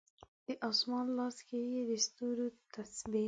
د 0.45 0.47
اسمان 0.69 1.07
لاس 1.17 1.37
کې 1.47 1.59
یې 1.71 1.81
د 1.89 1.91
ستورو 2.05 2.45
تسبې 2.73 3.19